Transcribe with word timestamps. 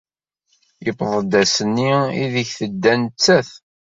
Yuweḍ-d 0.85 1.33
ass-nni 1.41 1.93
aydeg 2.21 2.47
tedda 2.57 2.93
nettat. 3.01 3.49